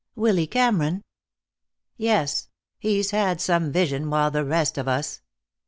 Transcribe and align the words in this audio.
"Willy 0.15 0.47
Cameron?" 0.47 1.03
"Yes. 1.95 2.47
He's 2.79 3.11
had 3.11 3.39
some 3.39 3.71
vision, 3.71 4.09
while 4.09 4.31
the 4.31 4.43
rest 4.43 4.79
of 4.79 4.87
us 4.87 5.21